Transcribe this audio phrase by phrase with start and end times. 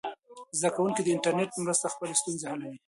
[0.59, 2.77] زده کوونکي د انټرنیټ په مرسته خپلې ستونزې حلوي.